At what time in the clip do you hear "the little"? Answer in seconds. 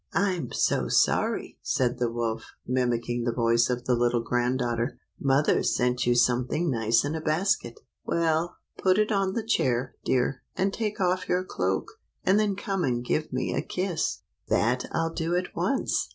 3.85-4.23